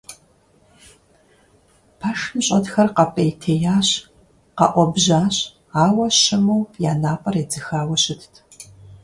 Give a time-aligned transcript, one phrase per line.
[1.99, 3.89] Пэшым щӀэтхэр къэпӀейтеящ,
[4.57, 5.35] къэуӀэбжьащ,
[5.83, 8.33] ауэ щыму, я напӀэр едзыхауэ щытт.